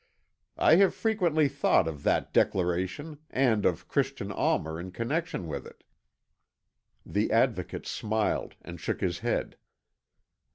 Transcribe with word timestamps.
I 0.57 0.77
have 0.77 0.95
frequently 0.95 1.47
thought 1.47 1.87
of 1.87 2.01
that 2.01 2.33
declaration 2.33 3.19
and 3.29 3.67
of 3.67 3.87
Christian 3.87 4.31
Almer 4.31 4.79
in 4.79 4.89
connection 4.89 5.45
with 5.45 5.63
it." 5.67 5.83
The 7.05 7.31
Advocate 7.31 7.85
smiled 7.85 8.55
and 8.63 8.79
shook 8.79 9.01
his 9.01 9.19
head. 9.19 9.57